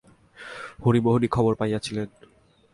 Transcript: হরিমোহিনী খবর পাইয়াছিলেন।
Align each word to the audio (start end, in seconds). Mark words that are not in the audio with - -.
হরিমোহিনী 0.85 1.27
খবর 1.27 1.53
পাইয়াছিলেন। 1.55 2.07